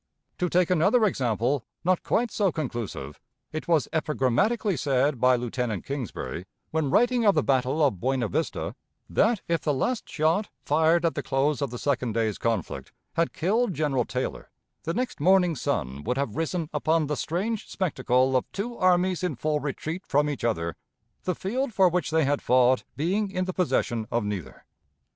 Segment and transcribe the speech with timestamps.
[0.39, 3.19] To take another example, not quite so conclusive,
[3.51, 8.73] it was epigrammatically said by Lieutenant Kingsbury, when writing of the battle of Buena Vista,
[9.07, 13.31] that if the last shot, fired at the close of the second day's conflict, had
[13.31, 14.49] killed General Taylor,
[14.85, 19.35] the next morning's sun would have risen upon the strange spectacle of two armies in
[19.35, 20.75] full retreat from each other,
[21.25, 24.65] the field for which they had fought being in the possession of neither.